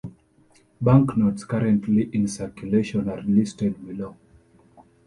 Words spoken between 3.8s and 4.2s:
below.